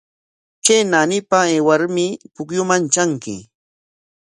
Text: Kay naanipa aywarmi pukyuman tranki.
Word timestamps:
Kay 0.65 0.81
naanipa 0.91 1.37
aywarmi 1.51 2.05
pukyuman 2.33 2.83
tranki. 2.93 3.35